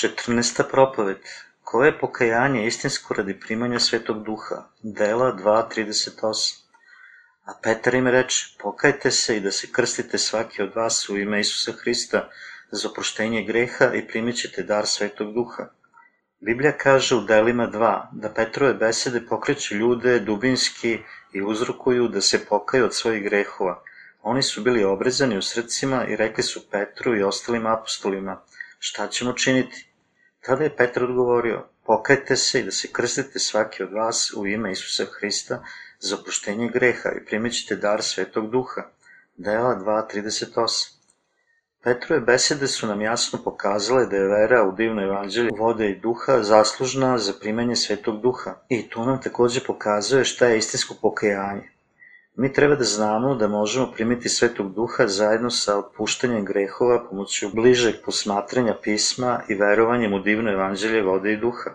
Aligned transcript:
14. 0.00 0.62
propoved 0.70 1.16
Koje 1.62 1.88
je 1.88 1.98
pokajanje 1.98 2.66
istinsko 2.66 3.14
radi 3.14 3.40
primanja 3.40 3.80
Svetog 3.80 4.24
Duha? 4.24 4.62
Dela 4.82 5.32
2.38 5.36 6.56
A 7.44 7.52
Petar 7.62 7.94
im 7.94 8.06
reče, 8.08 8.56
pokajte 8.62 9.10
se 9.10 9.36
i 9.36 9.40
da 9.40 9.52
se 9.52 9.68
krstite 9.72 10.18
svaki 10.18 10.62
od 10.62 10.72
vas 10.76 11.08
u 11.08 11.18
ime 11.18 11.40
Isusa 11.40 11.72
Hrista 11.72 12.28
za 12.70 12.88
oproštenje 12.88 13.42
greha 13.44 13.90
i 13.94 14.06
primit 14.08 14.36
ćete 14.36 14.62
dar 14.62 14.86
Svetog 14.86 15.34
Duha. 15.34 15.66
Biblija 16.40 16.72
kaže 16.72 17.16
u 17.16 17.20
delima 17.20 17.68
2 17.68 18.06
da 18.12 18.32
Petrove 18.34 18.74
besede 18.74 19.26
pokreću 19.26 19.74
ljude 19.74 20.20
dubinski 20.20 20.98
i 21.32 21.42
uzrokuju 21.42 22.08
da 22.08 22.20
se 22.20 22.44
pokaju 22.46 22.84
od 22.84 22.94
svojih 22.94 23.24
grehova. 23.24 23.82
Oni 24.22 24.42
su 24.42 24.62
bili 24.62 24.84
obrezani 24.84 25.38
u 25.38 25.42
srcima 25.42 26.06
i 26.06 26.16
rekli 26.16 26.42
su 26.42 26.70
Petru 26.70 27.16
i 27.16 27.22
ostalim 27.22 27.66
apostolima, 27.66 28.42
šta 28.78 29.08
ćemo 29.08 29.32
činiti? 29.32 29.89
Tada 30.46 30.64
je 30.64 30.76
Petar 30.76 31.04
odgovorio, 31.04 31.64
pokajte 31.86 32.36
se 32.36 32.60
i 32.60 32.62
da 32.62 32.70
se 32.70 32.88
krstite 32.92 33.38
svaki 33.38 33.82
od 33.82 33.92
vas 33.92 34.32
u 34.36 34.46
ime 34.46 34.72
Isusa 34.72 35.04
Hrista 35.18 35.62
za 35.98 36.16
oproštenje 36.16 36.68
greha 36.68 37.10
i 37.16 37.24
primit 37.24 37.52
ćete 37.52 37.76
dar 37.76 38.02
Svetog 38.02 38.50
Duha. 38.50 38.82
Dela 39.36 39.76
2.38 39.76 41.00
Petrove 41.82 42.20
besede 42.20 42.68
su 42.68 42.86
nam 42.86 43.00
jasno 43.00 43.38
pokazale 43.44 44.06
da 44.06 44.16
je 44.16 44.28
vera 44.28 44.64
u 44.64 44.72
divno 44.72 45.02
evanđelje 45.02 45.50
vode 45.58 45.90
i 45.90 46.00
duha 46.00 46.42
zaslužna 46.42 47.18
za 47.18 47.32
primanje 47.40 47.76
Svetog 47.76 48.20
Duha. 48.20 48.54
I 48.68 48.88
to 48.88 49.04
nam 49.04 49.22
takođe 49.22 49.60
pokazuje 49.66 50.24
šta 50.24 50.46
je 50.46 50.58
istinsko 50.58 50.94
pokajanje. 51.02 51.70
Mi 52.40 52.52
treba 52.52 52.74
da 52.74 52.84
znamo 52.84 53.34
da 53.34 53.48
možemo 53.48 53.92
primiti 53.92 54.28
Svetog 54.28 54.74
Duha 54.74 55.06
zajedno 55.06 55.50
sa 55.50 55.78
otpuštanjem 55.78 56.44
grehova 56.44 57.08
pomoću 57.08 57.50
bližeg 57.54 57.94
posmatranja 58.04 58.76
pisma 58.82 59.42
i 59.48 59.54
verovanjem 59.54 60.12
u 60.12 60.20
divno 60.20 60.52
evanđelje 60.52 61.02
vode 61.02 61.32
i 61.32 61.36
duha. 61.36 61.70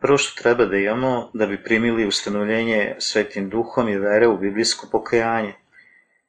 Prvo 0.00 0.18
što 0.18 0.42
treba 0.42 0.64
da 0.64 0.76
imamo 0.76 1.30
da 1.34 1.46
bi 1.46 1.62
primili 1.64 2.06
ustanovljenje 2.06 2.96
Svetim 2.98 3.48
Duhom 3.48 3.88
je 3.88 3.98
vera 3.98 4.28
u 4.28 4.38
biblijsko 4.38 4.88
pokajanje. 4.92 5.54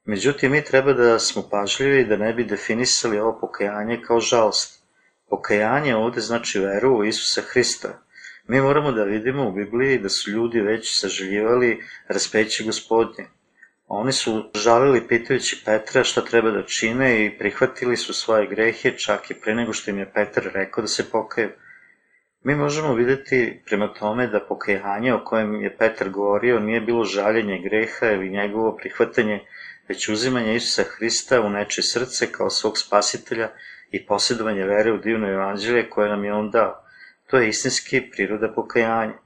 Međutim, 0.06 0.52
mi 0.52 0.64
treba 0.64 0.94
da 0.94 1.20
smo 1.20 1.50
pažljivi 1.52 2.06
da 2.06 2.18
ne 2.18 2.34
bi 2.34 2.44
definisali 2.44 3.20
ovo 3.20 3.38
pokajanje 3.42 4.02
kao 4.08 4.20
žalost. 4.20 4.84
Pokajanje 5.30 5.96
ovde 5.96 6.22
znači 6.22 6.60
veru 6.60 6.98
u 6.98 7.06
Isusa 7.06 7.42
Hrista. 7.42 8.00
Mi 8.48 8.62
moramo 8.62 8.92
da 8.92 9.04
vidimo 9.04 9.48
u 9.48 9.52
Bibliji 9.52 10.00
da 10.00 10.10
su 10.10 10.32
ljudi 10.32 10.62
već 10.62 11.00
saželjivali 11.00 11.84
raspeće 12.08 12.64
gospodnje. 12.64 13.26
Oni 13.96 14.12
su 14.12 14.50
žalili 14.56 15.08
pitajući 15.08 15.62
Petra 15.66 16.04
šta 16.04 16.22
treba 16.22 16.52
da 16.52 16.64
čine 16.64 17.26
i 17.26 17.38
prihvatili 17.38 17.98
su 17.98 18.14
svoje 18.14 18.48
grehe 18.48 18.98
čak 18.98 19.32
i 19.32 19.34
pre 19.34 19.56
nego 19.56 19.74
što 19.74 19.92
im 19.92 20.00
je 20.00 20.12
Petar 20.14 20.44
rekao 20.54 20.82
da 20.82 20.88
se 20.88 21.10
pokaju. 21.12 21.50
Mi 22.44 22.56
možemo 22.56 22.94
videti 22.94 23.62
prema 23.66 23.94
tome 23.94 24.28
da 24.28 24.40
pokajanje 24.40 25.14
o 25.14 25.24
kojem 25.26 25.62
je 25.62 25.78
Petar 25.78 26.10
govorio 26.10 26.60
nije 26.60 26.82
bilo 26.82 27.04
žaljenje 27.04 27.62
greha 27.64 28.12
ili 28.12 28.30
njegovo 28.30 28.78
prihvatanje, 28.78 29.40
već 29.90 30.10
uzimanje 30.10 30.56
Isusa 30.56 30.84
Hrista 30.84 31.42
u 31.42 31.50
neče 31.50 31.82
srce 31.82 32.32
kao 32.32 32.50
svog 32.50 32.78
spasitelja 32.78 33.50
i 33.92 34.06
posjedovanje 34.06 34.64
vere 34.64 34.92
u 34.92 34.98
divno 34.98 35.30
evanđelje 35.30 35.90
koje 35.90 36.10
nam 36.10 36.26
je 36.26 36.34
on 36.34 36.52
dao. 36.52 36.84
To 37.28 37.38
je 37.38 37.50
istinski 37.50 38.02
priroda 38.12 38.54
pokajanja. 38.56 39.23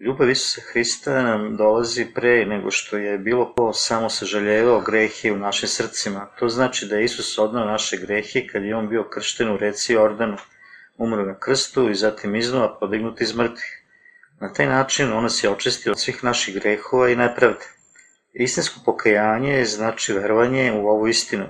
Ljubav 0.00 0.30
Isusa 0.30 0.60
Hrista 0.60 1.22
nam 1.22 1.56
dolazi 1.56 2.04
pre 2.14 2.46
nego 2.46 2.70
što 2.70 2.96
je 2.96 3.18
bilo 3.18 3.54
ko 3.54 3.72
samo 3.72 4.10
sažaljevao 4.10 4.80
grehe 4.80 5.32
u 5.32 5.36
našim 5.36 5.68
srcima. 5.68 6.26
To 6.38 6.48
znači 6.48 6.86
da 6.86 6.96
je 6.96 7.04
Isus 7.04 7.38
odnao 7.38 7.64
naše 7.64 7.96
grehe 7.96 8.46
kad 8.46 8.64
je 8.64 8.76
on 8.76 8.88
bio 8.88 9.08
kršten 9.08 9.48
u 9.48 9.56
reci 9.56 9.92
Jordanu, 9.92 10.36
umro 10.98 11.24
na 11.24 11.38
krstu 11.38 11.90
i 11.90 11.94
zatim 11.94 12.36
iznova 12.36 12.78
podignut 12.78 13.20
iz 13.20 13.34
mrtvih. 13.34 13.82
Na 14.40 14.52
taj 14.52 14.66
način 14.66 15.12
on 15.12 15.22
nas 15.22 15.44
je 15.44 15.50
očistio 15.50 15.92
od 15.92 16.00
svih 16.00 16.24
naših 16.24 16.54
grehova 16.54 17.08
i 17.08 17.16
nepravde. 17.16 17.64
Istinsko 18.32 18.80
pokajanje 18.84 19.64
znači 19.64 20.12
verovanje 20.12 20.72
u 20.72 20.88
ovu 20.88 21.08
istinu. 21.08 21.46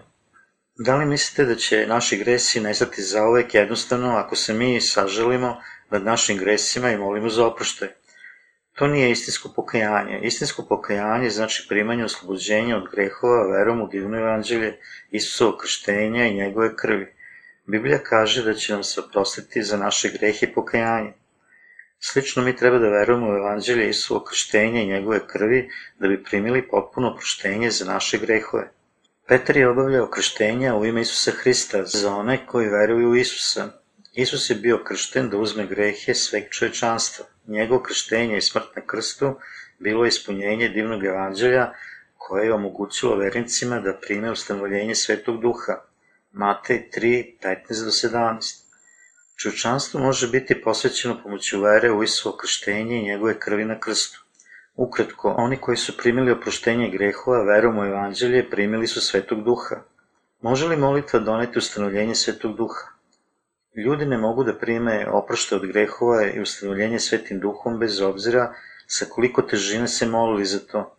Da 0.79 0.97
li 0.97 1.07
mislite 1.07 1.45
da 1.45 1.55
će 1.55 1.87
naši 1.87 2.17
gresi 2.17 2.61
nestati 2.61 3.03
zaovek 3.03 3.55
jednostavno 3.55 4.17
ako 4.17 4.37
se 4.37 4.55
mi 4.55 4.81
saželimo 4.81 5.61
nad 5.91 6.05
našim 6.05 6.39
gresima 6.39 6.91
i 6.91 6.99
molimo 6.99 7.29
za 7.29 7.47
oproštaj? 7.47 7.89
To 8.77 8.87
nije 8.87 9.11
istinsko 9.11 9.49
pokajanje. 9.57 10.21
Istinsko 10.23 10.63
pokajanje 10.69 11.31
znači 11.31 11.67
primanje 11.69 12.05
oslobođenja 12.05 12.77
od 12.77 12.89
grehova 12.93 13.47
verom 13.53 13.81
u 13.83 13.89
divno 13.89 14.19
evanđelje 14.19 14.79
Isusovo 15.11 15.57
krštenja 15.57 16.27
i 16.27 16.35
njegove 16.35 16.77
krvi. 16.77 17.15
Biblija 17.67 17.99
kaže 17.99 18.43
da 18.45 18.55
će 18.55 18.73
nam 18.73 18.85
se 18.85 19.01
oprostiti 19.01 19.63
za 19.63 19.77
naše 19.77 20.09
grehe 20.09 20.47
i 20.47 20.53
pokajanje. 20.53 21.13
Slično 22.01 22.43
mi 22.43 22.57
treba 22.57 22.79
da 22.79 22.89
verujemo 22.89 23.29
u 23.29 23.37
evanđelje 23.37 23.89
Isusovo 23.89 24.25
krštenja 24.25 24.83
i 24.83 24.87
njegove 24.87 25.21
krvi 25.27 25.71
da 25.99 26.09
bi 26.09 26.25
primili 26.25 26.69
potpuno 26.69 27.11
oproštenje 27.11 27.71
za 27.71 27.85
naše 27.85 28.19
grehove. 28.19 28.71
Petar 29.29 29.57
je 29.57 29.69
obavljao 29.69 30.11
krštenja 30.11 30.77
u 30.77 30.87
ime 30.87 31.01
Isusa 31.01 31.31
Hrista 31.31 31.85
za 31.85 32.15
one 32.15 32.47
koji 32.47 32.69
veruju 32.69 33.11
u 33.11 33.17
Isusa. 33.17 33.69
Isus 34.17 34.51
je 34.51 34.55
bio 34.57 34.85
kršten 34.85 35.31
da 35.31 35.37
uzme 35.37 35.67
grehe 35.67 36.15
sveg 36.15 36.45
čovečanstva. 36.51 37.25
Njegovo 37.47 37.83
krštenje 37.83 38.39
i 38.39 38.41
smrt 38.41 38.77
na 38.77 38.83
krstu 38.87 39.35
bilo 39.79 40.05
je 40.05 40.09
ispunjenje 40.09 40.69
divnog 40.69 41.05
evanđelja 41.05 41.73
koje 42.17 42.47
je 42.47 42.53
omogućilo 42.53 43.17
vernicima 43.17 43.81
da 43.81 43.99
prime 44.07 44.31
ustanovljenje 44.31 44.95
Svetog 44.95 45.41
Duha. 45.41 45.77
Matej 46.33 46.89
3, 46.97 47.35
15 47.43 47.85
do 47.85 47.91
17. 47.91 48.63
Čovečanstvo 49.37 50.01
može 50.01 50.29
biti 50.29 50.61
posvećeno 50.63 51.21
pomoću 51.23 51.61
vere 51.61 51.93
u 51.93 52.03
Isuo 52.03 52.37
krštenje 52.37 52.97
i 52.97 53.05
njegove 53.05 53.39
krvi 53.39 53.65
na 53.65 53.81
krstu. 53.81 54.25
Ukratko, 54.77 55.35
oni 55.39 55.57
koji 55.57 55.77
su 55.77 55.97
primili 55.97 56.33
oproštenje 56.33 56.91
grehova 56.91 57.43
verom 57.43 57.79
u 57.79 57.85
evanđelje 57.85 58.51
primili 58.51 58.87
su 58.87 59.01
Svetog 59.01 59.45
Duha. 59.45 59.77
Može 60.41 60.67
li 60.67 60.77
molitva 60.77 61.19
doneti 61.19 61.59
ustanovljenje 61.59 62.15
Svetog 62.15 62.57
Duha? 62.57 62.96
Ljudi 63.77 64.07
ne 64.07 64.19
mogu 64.19 64.45
da 64.45 64.55
prime 64.59 65.07
oprošte 65.13 65.55
od 65.57 65.67
grehova 65.67 66.23
i 66.27 66.41
ustanovljenje 66.41 66.99
Svetim 66.99 67.41
Duhom 67.41 67.79
bez 67.79 68.01
obzira 68.01 68.55
sa 68.87 69.07
koliko 69.11 69.43
težine 69.43 69.89
se 69.89 70.07
molili 70.07 70.45
za 70.45 70.59
to. 70.59 70.97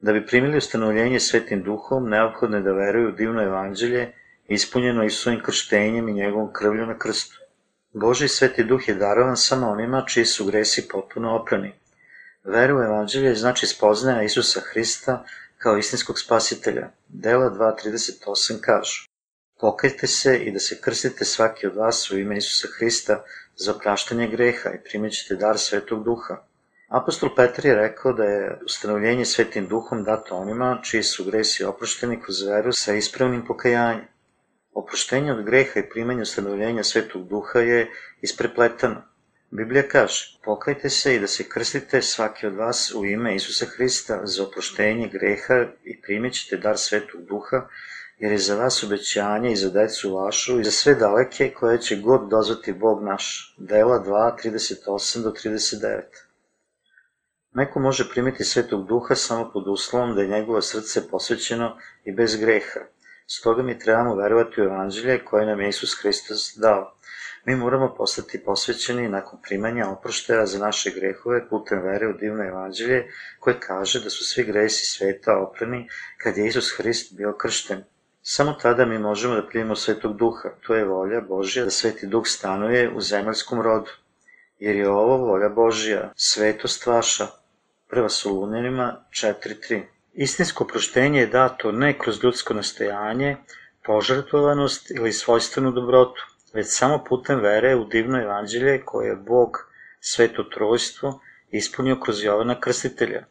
Da 0.00 0.12
bi 0.12 0.26
primili 0.26 0.58
ustanovljenje 0.58 1.20
Svetim 1.20 1.62
Duhom, 1.62 2.08
neophodno 2.10 2.56
je 2.56 2.62
da 2.62 2.72
veruju 2.72 3.08
u 3.08 3.12
divno 3.12 3.42
evanđelje, 3.42 4.12
ispunjeno 4.48 5.04
i 5.04 5.10
svojim 5.10 5.42
krštenjem 5.42 6.08
i 6.08 6.14
njegovom 6.14 6.52
krvlju 6.52 6.86
na 6.86 6.98
krstu. 6.98 7.40
Boži 7.92 8.28
sveti 8.28 8.64
duh 8.64 8.88
je 8.88 8.94
darovan 8.94 9.36
samo 9.36 9.70
onima 9.70 10.04
čiji 10.08 10.24
su 10.24 10.46
gresi 10.46 10.88
potpuno 10.88 11.36
oprani. 11.36 11.72
Veru 12.44 12.78
u 12.78 12.82
evanđelje 12.82 13.34
znači 13.34 13.66
spoznaja 13.66 14.22
Isusa 14.22 14.60
Hrista 14.60 15.24
kao 15.58 15.78
istinskog 15.78 16.18
spasitelja. 16.18 16.88
Dela 17.08 17.50
2.38 17.50 18.60
kažu 18.60 19.05
Pokajte 19.60 20.06
se 20.06 20.38
i 20.38 20.52
da 20.52 20.58
se 20.58 20.80
krstite 20.80 21.24
svaki 21.24 21.66
od 21.66 21.76
vas 21.76 22.10
u 22.10 22.18
ime 22.18 22.36
Isusa 22.36 22.68
Hrista 22.78 23.24
za 23.56 23.72
opraštanje 23.72 24.28
greha 24.28 24.70
i 24.70 24.82
primit 24.84 25.12
ćete 25.12 25.36
dar 25.36 25.58
Svetog 25.58 26.04
Duha. 26.04 26.36
Apostol 26.88 27.34
Petar 27.36 27.66
je 27.66 27.74
rekao 27.74 28.12
da 28.12 28.24
je 28.24 28.58
ustanovljenje 28.64 29.24
Svetim 29.24 29.66
Duhom 29.66 30.04
dato 30.04 30.36
onima 30.36 30.80
čiji 30.82 31.02
su 31.02 31.24
gresi 31.24 31.64
oprošteni 31.64 32.20
kroz 32.22 32.42
veru 32.42 32.72
sa 32.72 32.94
ispravnim 32.94 33.46
pokajanjem. 33.46 34.04
Oproštenje 34.72 35.32
od 35.32 35.44
greha 35.44 35.80
i 35.80 35.88
primanje 35.88 36.22
ustanovljenja 36.22 36.84
Svetog 36.84 37.28
Duha 37.28 37.58
je 37.58 37.90
isprepletano. 38.20 39.02
Biblija 39.50 39.88
kaže, 39.88 40.38
pokajte 40.44 40.90
se 40.90 41.14
i 41.14 41.20
da 41.20 41.26
se 41.26 41.48
krstite 41.48 42.02
svaki 42.02 42.46
od 42.46 42.54
vas 42.54 42.94
u 42.94 43.04
ime 43.04 43.34
Isusa 43.34 43.66
Hrista 43.66 44.20
za 44.24 44.42
oproštenje 44.42 45.08
greha 45.08 45.64
i 45.84 46.00
primit 46.02 46.34
ćete 46.34 46.56
dar 46.56 46.78
Svetog 46.78 47.24
Duha, 47.24 47.68
jer 48.18 48.32
je 48.32 48.38
za 48.38 48.56
vas 48.56 48.82
obećanje 48.82 49.52
i 49.52 49.56
za 49.56 49.70
decu 49.70 50.14
vašu 50.14 50.60
i 50.60 50.64
za 50.64 50.70
sve 50.70 50.94
daleke 50.94 51.52
koje 51.54 51.78
će 51.78 51.96
god 51.96 52.28
dozvati 52.30 52.72
Bog 52.72 53.02
naš. 53.04 53.54
Dela 53.58 54.04
2, 54.06 54.36
38 54.44 55.22
do 55.22 55.30
39. 55.30 56.00
Neko 57.54 57.80
može 57.80 58.10
primiti 58.10 58.44
Svetog 58.44 58.86
Duha 58.86 59.14
samo 59.14 59.50
pod 59.52 59.68
uslovom 59.68 60.14
da 60.14 60.22
je 60.22 60.28
njegovo 60.28 60.62
srce 60.62 61.08
posvećeno 61.08 61.76
i 62.04 62.12
bez 62.12 62.36
greha. 62.36 62.80
Stoga 63.26 63.62
mi 63.62 63.78
trebamo 63.78 64.14
verovati 64.14 64.60
u 64.60 64.64
evanđelje 64.64 65.24
koje 65.24 65.46
nam 65.46 65.60
je 65.60 65.68
Isus 65.68 66.02
Hristos 66.02 66.56
dao. 66.56 66.92
Mi 67.44 67.56
moramo 67.56 67.94
postati 67.94 68.44
posvećeni 68.44 69.08
nakon 69.08 69.38
primanja 69.42 69.88
oproštaja 69.88 70.46
za 70.46 70.58
naše 70.58 70.90
grehove 70.90 71.48
putem 71.48 71.82
vere 71.82 72.08
u 72.08 72.12
divno 72.12 72.44
evanđelje 72.44 73.06
koje 73.40 73.60
kaže 73.60 74.04
da 74.04 74.10
su 74.10 74.24
svi 74.24 74.44
gresi 74.44 74.86
sveta 74.86 75.38
oprani 75.38 75.88
kad 76.18 76.36
je 76.36 76.46
Isus 76.46 76.72
Hrist 76.76 77.16
bio 77.16 77.32
kršten. 77.32 77.84
Samo 78.28 78.52
tada 78.52 78.84
mi 78.84 78.98
možemo 78.98 79.34
da 79.34 79.46
primimo 79.46 79.76
Svetog 79.76 80.16
Duha, 80.16 80.48
to 80.66 80.74
je 80.74 80.84
volja 80.84 81.20
Božja 81.20 81.64
da 81.64 81.70
Sveti 81.70 82.06
Duh 82.06 82.22
stanuje 82.26 82.90
u 82.96 83.00
zemaljskom 83.00 83.60
rodu. 83.62 83.90
Jer 84.58 84.76
je 84.76 84.88
ovo 84.88 85.16
volja 85.16 85.48
Božja, 85.48 86.12
svetost 86.16 86.86
vaša. 86.86 87.26
Prva 87.88 88.08
Solunjanima 88.08 89.04
4.3 89.10 89.82
Istinsko 90.14 90.64
proštenje 90.64 91.20
je 91.20 91.26
dato 91.26 91.72
ne 91.72 91.98
kroz 91.98 92.24
ljudsko 92.24 92.54
nastojanje, 92.54 93.36
požrtvovanost 93.84 94.90
ili 94.90 95.12
svojstvenu 95.12 95.70
dobrotu, 95.70 96.22
već 96.52 96.66
samo 96.68 97.04
putem 97.04 97.40
vere 97.40 97.74
u 97.76 97.84
divno 97.84 98.22
evanđelje 98.22 98.82
koje 98.84 99.08
je 99.08 99.16
Bog, 99.16 99.70
sveto 100.00 100.42
trojstvo, 100.42 101.20
ispunio 101.50 102.00
kroz 102.00 102.24
Jovana 102.24 102.60
Krstitelja. 102.60 103.24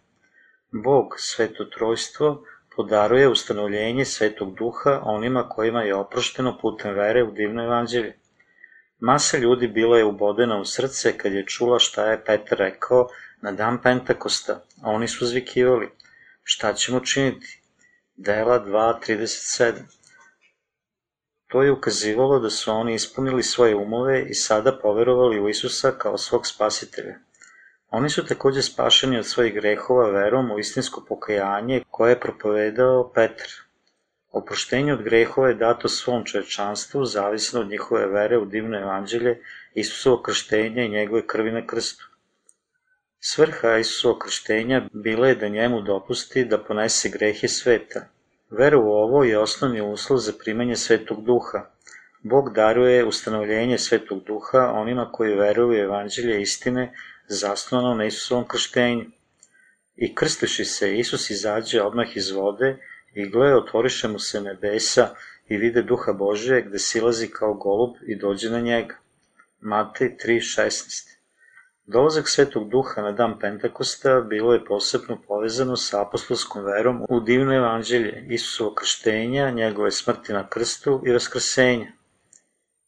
Bog, 0.72 1.16
sveto 1.18 1.66
trojstvo, 1.66 2.44
podaruje 2.76 3.30
ustanovljenje 3.30 4.06
svetog 4.06 4.56
duha 4.56 5.02
onima 5.04 5.50
kojima 5.50 5.82
je 5.84 5.96
oprošteno 5.96 6.58
putem 6.62 6.94
vere 6.94 7.24
u 7.24 7.32
divno 7.32 7.64
evanđelje. 7.64 8.16
Masa 9.00 9.38
ljudi 9.38 9.68
bila 9.68 9.98
je 9.98 10.06
ubodena 10.06 10.58
u 10.58 10.66
srce 10.66 11.18
kad 11.18 11.34
je 11.34 11.46
čula 11.46 11.80
šta 11.80 12.06
je 12.12 12.24
Petar 12.26 12.58
rekao 12.58 13.08
na 13.42 13.52
dan 13.52 13.82
Pentakosta, 13.82 14.54
a 14.82 14.92
oni 14.92 15.08
su 15.08 15.26
zvikivali. 15.26 15.90
Šta 16.44 16.74
ćemo 16.74 17.00
činiti? 17.00 17.62
Dela 18.16 18.66
2.37 18.66 19.74
To 21.48 21.64
je 21.64 21.72
ukazivalo 21.72 22.40
da 22.40 22.50
su 22.50 22.72
oni 22.72 22.94
ispunili 22.94 23.44
svoje 23.44 23.76
umove 23.76 24.26
i 24.30 24.34
sada 24.34 24.80
poverovali 24.80 25.40
u 25.40 25.50
Isusa 25.50 25.92
kao 25.92 26.18
svog 26.18 26.48
spasitelja. 26.48 27.16
Oni 27.90 28.10
su 28.10 28.26
takođe 28.26 28.62
spašeni 28.62 29.18
od 29.18 29.26
svojih 29.26 29.54
grehova 29.54 30.10
verom 30.10 30.52
u 30.52 30.60
istinsko 30.60 31.06
pokajanje 31.08 31.84
koje 31.90 32.12
je 32.12 32.20
propovedao 32.20 33.12
Petar. 33.14 33.48
Oproštenje 34.32 34.94
od 34.94 35.04
grehova 35.04 35.48
je 35.48 35.56
dato 35.56 35.90
svom 35.90 36.26
čovečanstvu, 36.26 37.06
zavisno 37.06 37.62
od 37.62 37.70
njihove 37.70 38.08
vere 38.08 38.38
u 38.38 38.46
divno 38.46 38.78
evanđelje, 38.78 39.42
Isusovo 39.74 40.22
krštenje 40.22 40.86
i 40.86 40.90
njegove 40.90 41.28
krvi 41.28 41.52
na 41.52 41.68
krstu. 41.68 42.10
Svrha 43.20 43.78
Isusovog 43.78 44.20
krštenja 44.20 44.82
bila 44.94 45.28
je 45.28 45.36
da 45.36 45.48
njemu 45.48 45.82
dopusti 45.82 46.46
da 46.46 46.64
ponese 46.64 47.10
grehe 47.10 47.48
sveta. 47.48 48.02
Vera 48.50 48.78
u 48.78 48.90
ovo 48.90 49.24
je 49.24 49.40
osnovni 49.40 49.82
uslov 49.82 50.20
za 50.20 50.34
primanje 50.44 50.76
Svetog 50.76 51.24
Duha. 51.24 51.66
Bog 52.24 52.54
daruje 52.54 53.06
ustanovljenje 53.06 53.78
Svetog 53.78 54.24
Duha 54.24 54.72
onima 54.76 55.12
koji 55.12 55.36
veruju 55.36 55.70
u 55.70 55.84
evanđelje 55.84 56.42
istine 56.42 56.94
zasnovano 57.28 57.96
na 57.96 58.06
Isusovom 58.06 58.48
krštenju. 58.48 59.06
I 59.96 60.16
krstiši 60.16 60.66
se, 60.66 60.98
Isus 60.98 61.30
izađe 61.30 61.82
odmah 61.82 62.18
iz 62.18 62.32
vode 62.32 62.78
i 63.14 63.30
gle, 63.30 63.56
otvoriše 63.56 64.08
mu 64.08 64.20
se 64.20 64.42
nebesa 64.42 65.10
i 65.48 65.58
vide 65.58 65.82
duha 65.82 66.14
Božije 66.14 66.62
gde 66.62 66.80
silazi 66.80 67.28
kao 67.28 67.54
golub 67.54 67.96
i 68.08 68.16
dođe 68.16 68.50
na 68.50 68.60
njega. 68.60 68.96
Matej 69.62 70.18
3.16 70.26 71.16
Dolazak 71.88 72.30
Svetog 72.30 72.70
Duha 72.70 73.02
na 73.02 73.12
dan 73.12 73.40
Pentakosta 73.40 74.22
bilo 74.22 74.54
je 74.54 74.66
posebno 74.66 75.18
povezano 75.28 75.76
sa 75.78 76.02
apostolskom 76.02 76.64
verom 76.66 77.06
u 77.10 77.20
divno 77.20 77.54
evanđelje, 77.56 78.26
Isusovo 78.30 78.74
krštenja, 78.74 79.50
njegove 79.50 79.92
smrti 79.92 80.34
na 80.34 80.50
krstu 80.50 81.02
i 81.06 81.14
raskrsenja. 81.14 81.92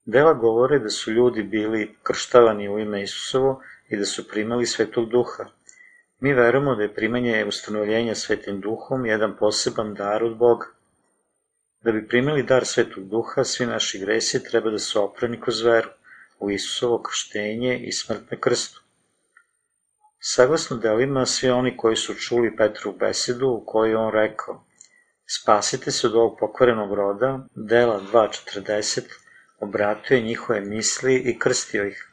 Dela 0.06 0.34
govore 0.34 0.80
da 0.80 0.90
su 0.90 1.12
ljudi 1.12 1.44
bili 1.44 1.96
krštavani 2.04 2.70
u 2.70 2.80
ime 2.80 3.04
Isusovo 3.04 3.62
i 3.90 3.98
da 3.98 4.06
su 4.06 4.28
primali 4.28 4.66
Svetog 4.66 5.10
Duha. 5.10 5.46
Mi 6.20 6.34
verujemo 6.34 6.76
da 6.76 6.84
je 6.84 6.94
primanje 6.94 7.46
ustanovljenja 7.46 8.16
Svetim 8.16 8.62
Duhom 8.62 9.06
jedan 9.06 9.38
poseban 9.38 9.94
dar 9.94 10.24
od 10.24 10.38
Boga. 10.38 10.68
Da 11.82 11.92
bi 11.92 12.08
primili 12.08 12.44
dar 12.44 12.66
Svetog 12.66 13.10
Duha, 13.10 13.44
svi 13.44 13.66
naši 13.66 14.00
gresi 14.00 14.44
treba 14.44 14.70
da 14.70 14.80
su 14.80 15.04
oprani 15.04 15.42
kroz 15.42 15.62
veru 15.62 15.90
u 16.40 16.52
Isusovo 16.52 17.02
krštenje 17.02 17.80
i 17.80 17.92
smrt 17.92 18.32
na 18.32 18.38
krstu. 18.40 18.82
Saglasno 20.20 20.78
delima, 20.78 21.26
svi 21.26 21.50
oni 21.50 21.78
koji 21.78 21.96
su 21.96 22.14
čuli 22.14 22.56
Petru 22.56 22.94
besedu 23.00 23.48
u 23.48 23.64
kojoj 23.66 23.96
on 23.96 24.12
rekao 24.14 24.68
Spasite 25.30 25.92
se 25.92 26.08
od 26.08 26.16
ovog 26.16 26.38
pokvarenog 26.40 26.94
roda, 26.94 27.40
dela 27.56 28.02
2.40, 28.14 29.02
obratio 29.60 30.16
je 30.16 30.24
njihove 30.24 30.62
misli 30.62 31.16
i 31.16 31.40
krstio 31.40 31.88
ih. 31.88 32.12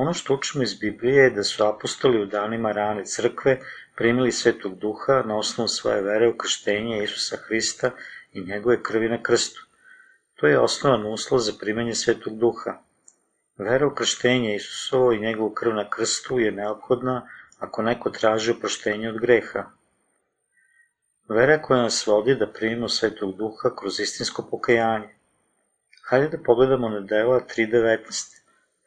Ono 0.00 0.12
što 0.14 0.34
učimo 0.34 0.62
iz 0.64 0.74
Biblije 0.74 1.22
je 1.22 1.30
da 1.30 1.42
su 1.44 1.64
apostoli 1.64 2.22
u 2.22 2.26
danima 2.26 2.72
rane 2.72 3.04
crkve 3.04 3.58
primili 3.96 4.32
svetog 4.32 4.78
duha 4.78 5.22
na 5.26 5.36
osnovu 5.36 5.68
svoje 5.68 6.02
vere 6.02 6.28
u 6.28 6.36
krštenje 6.36 7.02
Isusa 7.02 7.36
Hrista 7.36 7.90
i 8.32 8.44
njegove 8.44 8.82
krvi 8.82 9.08
na 9.08 9.22
krstu. 9.22 9.66
To 10.34 10.46
je 10.46 10.60
osnovan 10.60 11.06
uslov 11.06 11.40
za 11.40 11.52
primanje 11.60 11.94
svetog 11.94 12.38
duha. 12.38 12.78
Vera 13.58 13.86
u 13.86 13.94
krštenje 13.94 14.56
Isusovo 14.56 15.12
i 15.12 15.20
njegovu 15.20 15.50
krv 15.50 15.74
na 15.74 15.90
krstu 15.90 16.38
je 16.38 16.52
neophodna 16.52 17.28
ako 17.58 17.82
neko 17.82 18.10
traži 18.10 18.50
oproštenje 18.50 19.08
od 19.08 19.20
greha. 19.20 19.64
Vera 21.28 21.62
koja 21.62 21.82
nas 21.82 22.06
vodi 22.06 22.34
da 22.34 22.52
primimo 22.52 22.88
svetog 22.88 23.36
duha 23.36 23.76
kroz 23.80 24.00
istinsko 24.00 24.48
pokajanje. 24.50 25.14
Hajde 26.02 26.28
da 26.28 26.42
pogledamo 26.44 26.88
na 26.88 27.00
dela 27.00 27.40
3.19. 27.56 28.39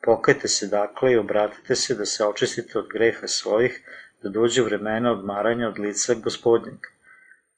Pokajte 0.05 0.47
se 0.47 0.67
dakle 0.67 1.11
i 1.13 1.17
obratite 1.17 1.75
se 1.75 1.95
da 1.95 2.05
se 2.05 2.25
očistite 2.25 2.79
od 2.79 2.87
greha 2.93 3.27
svojih, 3.27 3.81
da 4.23 4.29
dođe 4.29 4.61
vremena 4.61 5.11
odmaranja 5.11 5.67
od 5.67 5.79
lica 5.79 6.13
gospodnjeg. 6.13 6.79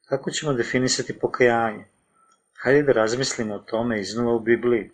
Kako 0.06 0.32
ćemo 0.32 0.54
definisati 0.54 1.20
pokajanje? 1.20 1.86
Hajde 2.54 2.84
da 2.84 2.92
razmislimo 2.92 3.56
o 3.56 3.60
tome 3.60 4.00
iznova 4.02 4.36
u 4.36 4.40
Bibliji. 4.40 4.92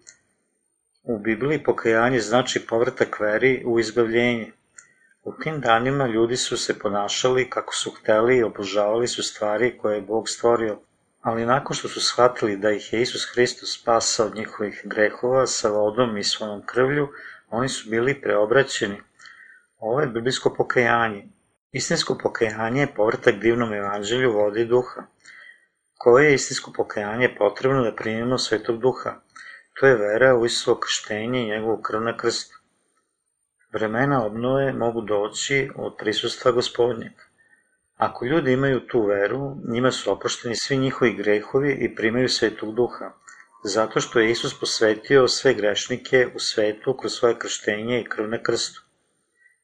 U 1.03 1.19
Bibliji 1.19 1.63
pokajanje 1.63 2.19
znači 2.19 2.59
povratak 2.67 3.19
veri 3.19 3.63
u 3.65 3.79
izbavljenje. 3.79 4.51
U 5.23 5.33
tim 5.43 5.59
danima 5.61 6.07
ljudi 6.07 6.37
su 6.37 6.57
se 6.57 6.79
ponašali 6.79 7.49
kako 7.49 7.75
su 7.75 7.91
hteli 7.91 8.37
i 8.37 8.43
obožavali 8.43 9.07
su 9.07 9.23
stvari 9.23 9.77
koje 9.77 9.95
je 9.95 10.01
Bog 10.01 10.29
stvorio, 10.29 10.79
ali 11.21 11.45
nakon 11.45 11.75
što 11.75 11.87
su 11.87 12.01
shvatili 12.01 12.57
da 12.57 12.71
ih 12.71 12.93
je 12.93 13.01
Isus 13.01 13.25
Hristos 13.33 13.79
spasao 13.81 14.25
od 14.25 14.35
njihovih 14.35 14.81
grehova 14.85 15.47
sa 15.47 15.69
vodom 15.69 16.17
i 16.17 16.23
svojom 16.23 16.65
krvlju, 16.65 17.07
oni 17.49 17.69
su 17.69 17.89
bili 17.89 18.21
preobraćeni. 18.21 19.01
Ovo 19.77 20.01
je 20.01 20.07
biblijsko 20.07 20.53
pokajanje. 20.53 21.27
Istinsko 21.71 22.17
pokajanje 22.23 22.81
je 22.81 22.93
povratak 22.95 23.35
divnom 23.35 23.73
evanđelju 23.73 24.33
vode 24.33 24.61
i 24.61 24.65
duha. 24.65 25.03
Koje 25.97 26.25
je 26.25 26.33
istinsko 26.33 26.71
pokajanje 26.75 27.35
potrebno 27.37 27.83
da 27.83 27.95
primimo 27.95 28.37
svetog 28.37 28.79
duha? 28.79 29.15
To 29.79 29.87
je 29.87 29.95
vera 29.95 30.35
u 30.35 30.45
Isusovo 30.45 30.79
krštenje 30.79 31.41
i 31.41 31.49
njegovu 31.49 31.81
krv 31.81 32.01
na 32.01 32.17
krstu. 32.17 32.57
Vremena 33.73 34.25
obnove 34.25 34.73
mogu 34.73 35.01
doći 35.01 35.69
od 35.75 35.95
prisustva 35.97 36.51
gospodnjeg. 36.51 37.11
Ako 38.01 38.25
ljudi 38.25 38.53
imaju 38.53 38.79
tu 38.79 39.01
veru, 39.05 39.55
njima 39.67 39.91
su 39.91 40.11
oprošteni 40.11 40.55
svi 40.55 40.77
njihovi 40.77 41.13
grehovi 41.13 41.71
i 41.79 41.95
primaju 41.95 42.29
svetog 42.29 42.75
duha, 42.75 43.11
zato 43.63 43.99
što 43.99 44.19
je 44.19 44.31
Isus 44.31 44.59
posvetio 44.59 45.27
sve 45.27 45.53
grešnike 45.53 46.27
u 46.35 46.39
svetu 46.39 46.97
kroz 46.97 47.13
svoje 47.13 47.35
krštenje 47.39 47.99
i 48.01 48.03
krv 48.03 48.29
na 48.29 48.43
krstu. 48.43 48.81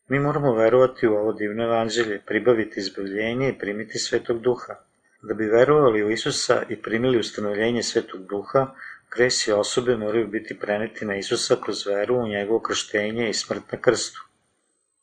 Mi 0.07 0.19
moramo 0.19 0.53
verovati 0.55 1.07
u 1.07 1.13
ovo 1.13 1.33
divno 1.33 1.63
evanđelje, 1.63 2.21
pribaviti 2.25 2.79
izbavljenje 2.79 3.49
i 3.49 3.57
primiti 3.59 3.99
svetog 3.99 4.41
duha. 4.41 4.75
Da 5.21 5.33
bi 5.33 5.45
verovali 5.45 6.03
u 6.03 6.11
Isusa 6.11 6.63
i 6.69 6.81
primili 6.81 7.19
ustanovljenje 7.19 7.83
svetog 7.83 8.27
duha, 8.27 8.67
Gresi 9.15 9.51
osobe 9.51 9.97
moraju 9.97 10.27
biti 10.27 10.59
preneti 10.59 11.05
na 11.05 11.15
Isusa 11.15 11.55
kroz 11.63 11.85
veru 11.85 12.15
u 12.15 12.27
njegovo 12.27 12.59
krštenje 12.59 13.29
i 13.29 13.33
smrt 13.33 13.71
na 13.71 13.81
krstu. 13.81 14.26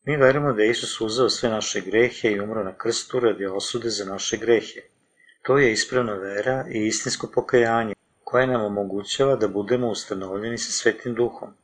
Mi 0.07 0.17
verujemo 0.17 0.53
da 0.53 0.63
je 0.63 0.71
Isus 0.71 1.01
uzeo 1.01 1.31
sve 1.31 1.49
naše 1.51 1.81
grehe 1.81 2.31
i 2.31 2.41
umro 2.41 2.65
na 2.65 2.77
krstu 2.79 3.21
radi 3.21 3.47
osude 3.47 3.91
za 3.91 4.05
naše 4.05 4.37
grehe. 4.37 4.81
To 5.43 5.59
je 5.59 5.73
ispravna 5.73 6.15
vera 6.15 6.65
i 6.71 6.87
istinsko 6.87 7.31
pokajanje, 7.35 7.95
koje 8.25 8.47
nam 8.47 8.65
omogućava 8.65 9.37
da 9.37 9.49
budemo 9.49 9.89
ustanovljeni 9.89 10.59
sa 10.59 10.73
Svetim 10.73 11.15
Duhom. 11.15 11.55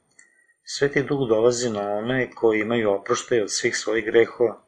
Sveti 0.64 1.02
Duh 1.02 1.28
dolazi 1.28 1.70
na 1.70 1.82
one 1.82 2.30
koji 2.35 2.61
imaju 2.61 2.90
oproštaj 2.90 3.42
od 3.42 3.52
svih 3.52 3.76
svojih 3.76 4.04
grehova. 4.04 4.62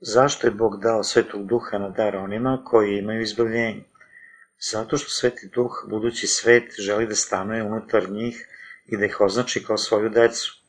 Zašto 0.00 0.46
je 0.46 0.50
Bog 0.50 0.80
dao 0.82 1.04
Svetog 1.04 1.46
Duha 1.46 1.78
na 1.78 1.88
dar 1.88 2.16
onima 2.16 2.62
koji 2.64 2.98
imaju 2.98 3.22
izbavljenje? 3.22 3.84
Zato 4.72 4.96
što 4.96 5.10
Sveti 5.10 5.50
Duh, 5.54 5.84
budući 5.88 6.26
svet, 6.26 6.74
želi 6.78 7.06
da 7.06 7.14
stanuje 7.14 7.62
unutar 7.62 8.10
njih 8.10 8.48
i 8.86 8.96
da 8.96 9.04
ih 9.04 9.20
označi 9.20 9.64
kao 9.64 9.78
svoju 9.78 10.08
decu. 10.08 10.62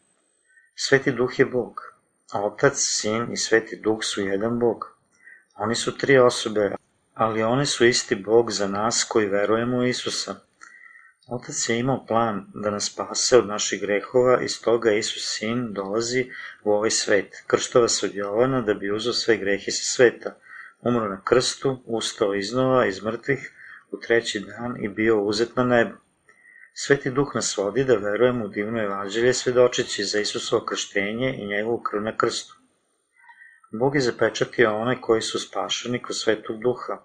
Sveti 0.75 1.11
Duh 1.11 1.39
je 1.39 1.45
Bog, 1.45 1.94
Otac, 2.35 2.73
Sin 2.75 3.27
i 3.31 3.37
Sveti 3.37 3.75
Duh 3.75 4.03
su 4.03 4.21
jedan 4.21 4.59
Bog. 4.59 4.97
Oni 5.55 5.75
su 5.75 5.97
tri 5.97 6.17
osobe, 6.17 6.71
ali 7.13 7.43
one 7.43 7.65
su 7.65 7.85
isti 7.85 8.15
Bog 8.15 8.51
za 8.51 8.67
nas 8.67 9.03
koji 9.09 9.27
verujemo 9.27 9.77
u 9.77 9.83
Isusa. 9.83 10.35
Otac 11.27 11.69
je 11.69 11.79
imao 11.79 12.05
plan 12.05 12.45
da 12.53 12.69
nas 12.69 12.85
spase 12.85 13.37
od 13.37 13.47
naših 13.47 13.81
grehova 13.81 14.41
i 14.41 14.49
stoga 14.49 14.91
Isus 14.91 15.37
Sin 15.37 15.73
dolazi 15.73 16.31
u 16.63 16.71
ovaj 16.71 16.91
svet. 16.91 17.43
Krštova 17.47 17.87
se 17.87 18.05
od 18.05 18.15
Jovana 18.15 18.61
da 18.61 18.73
bi 18.73 18.91
uzao 18.91 19.13
sve 19.13 19.37
grehe 19.37 19.71
sa 19.71 19.95
sveta. 19.95 20.35
Umro 20.81 21.09
na 21.09 21.21
krstu, 21.23 21.81
ustao 21.85 22.33
iznova 22.33 22.85
iz 22.85 23.03
mrtvih, 23.03 23.51
u 23.91 23.99
treći 23.99 24.39
dan 24.39 24.83
i 24.83 24.87
bio 24.87 25.21
uzet 25.21 25.55
na 25.55 25.63
nebo. 25.63 26.04
Sveti 26.77 27.11
duh 27.11 27.29
nas 27.35 27.57
vodi 27.57 27.83
da 27.83 27.95
verujemo 27.95 28.45
u 28.45 28.47
divno 28.47 28.81
evanđelje 28.83 29.33
svedočeći 29.33 30.03
za 30.03 30.19
Isusovo 30.19 30.65
krštenje 30.65 31.35
i 31.37 31.45
njegovu 31.47 31.77
krv 31.77 32.01
na 32.01 32.17
krstu. 32.17 32.55
Bog 33.71 33.95
je 33.95 34.01
zapečatio 34.01 34.75
one 34.77 35.01
koji 35.01 35.21
su 35.21 35.39
spašeni 35.39 36.01
kroz 36.03 36.17
svetog 36.17 36.59
duha. 36.59 36.97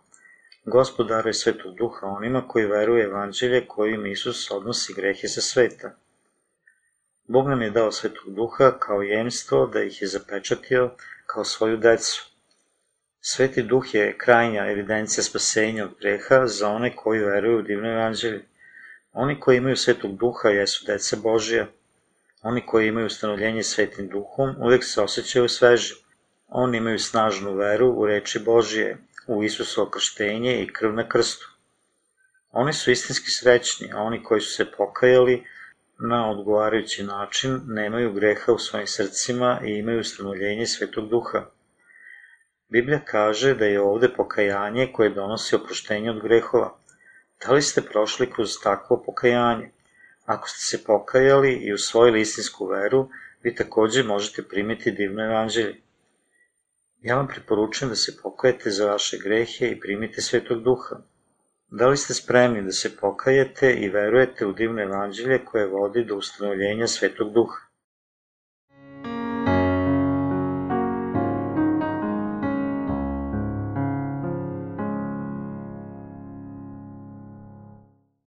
Gospod 0.64 1.08
daruje 1.08 1.34
svetog 1.34 1.76
duha 1.76 2.06
onima 2.06 2.48
koji 2.48 2.66
veruju 2.66 3.02
evanđelje 3.02 3.66
kojim 3.66 4.06
Isus 4.06 4.50
odnosi 4.50 4.94
grehe 4.94 5.28
sa 5.28 5.40
sveta. 5.40 5.94
Bog 7.28 7.48
nam 7.48 7.62
je 7.62 7.70
dao 7.70 7.92
svetog 7.92 8.34
duha 8.34 8.78
kao 8.78 9.02
jemstvo 9.02 9.66
da 9.66 9.82
ih 9.82 10.02
je 10.02 10.08
zapečatio 10.08 10.90
kao 11.26 11.44
svoju 11.44 11.76
decu. 11.76 12.30
Sveti 13.20 13.62
duh 13.62 13.94
je 13.94 14.18
krajnja 14.18 14.70
evidencija 14.70 15.24
spasenja 15.24 15.84
od 15.84 15.94
greha 16.00 16.46
za 16.46 16.68
one 16.68 16.96
koji 16.96 17.24
veruju 17.24 17.58
u 17.58 17.62
divno 17.62 17.88
evanđelje. 17.88 18.49
Oni 19.12 19.40
koji 19.40 19.56
imaju 19.56 19.76
svetog 19.76 20.16
duha 20.16 20.48
jesu 20.48 20.84
deca 20.86 21.16
Božija. 21.22 21.66
Oni 22.42 22.66
koji 22.66 22.88
imaju 22.88 23.06
ustanovljenje 23.06 23.62
svetim 23.62 24.08
duhom 24.08 24.54
uvek 24.58 24.84
se 24.84 25.02
osjećaju 25.02 25.48
sveži. 25.48 25.94
Oni 26.48 26.78
imaju 26.78 26.98
snažnu 26.98 27.54
veru 27.54 27.88
u 27.88 28.06
reči 28.06 28.38
Božije, 28.38 28.98
u 29.26 29.44
Isusu 29.44 29.82
okrštenje 29.82 30.62
i 30.62 30.72
krv 30.72 30.92
na 30.92 31.08
krstu. 31.08 31.46
Oni 32.52 32.72
su 32.72 32.90
istinski 32.90 33.30
srećni, 33.30 33.92
a 33.92 34.02
oni 34.02 34.22
koji 34.22 34.40
su 34.40 34.54
se 34.54 34.70
pokajali 34.76 35.44
na 35.98 36.30
odgovarajući 36.30 37.04
način 37.04 37.60
nemaju 37.66 38.12
greha 38.12 38.52
u 38.52 38.58
svojim 38.58 38.86
srcima 38.86 39.60
i 39.64 39.70
imaju 39.70 40.00
ustanovljenje 40.00 40.66
svetog 40.66 41.08
duha. 41.08 41.44
Biblia 42.68 43.00
kaže 43.04 43.54
da 43.54 43.64
je 43.64 43.80
ovde 43.80 44.08
pokajanje 44.08 44.92
koje 44.92 45.10
donosi 45.10 45.56
oproštenje 45.56 46.10
od 46.10 46.22
grehova. 46.22 46.76
Da 47.46 47.52
li 47.52 47.62
ste 47.62 47.82
prošli 47.82 48.30
kroz 48.32 48.56
takvo 48.62 49.02
pokajanje? 49.06 49.70
Ako 50.24 50.48
ste 50.48 50.64
se 50.64 50.84
pokajali 50.84 51.52
i 51.52 51.72
usvojili 51.72 52.20
istinsku 52.20 52.66
veru, 52.66 53.08
vi 53.42 53.54
takođe 53.54 54.02
možete 54.02 54.42
primiti 54.48 54.90
divno 54.90 55.24
evanđelje. 55.24 55.80
Ja 57.02 57.16
vam 57.16 57.28
preporučujem 57.28 57.90
da 57.90 57.96
se 57.96 58.16
pokajete 58.22 58.70
za 58.70 58.86
vaše 58.86 59.18
grehe 59.18 59.70
i 59.70 59.80
primite 59.80 60.22
svetog 60.22 60.62
duha. 60.62 60.96
Da 61.70 61.88
li 61.88 61.96
ste 61.96 62.14
spremni 62.14 62.62
da 62.62 62.72
se 62.72 62.96
pokajete 62.96 63.74
i 63.74 63.88
verujete 63.88 64.46
u 64.46 64.52
divno 64.52 64.82
evanđelje 64.82 65.44
koje 65.44 65.66
vodi 65.66 66.04
do 66.04 66.16
ustanovljenja 66.16 66.86
svetog 66.86 67.32
duha? 67.32 67.69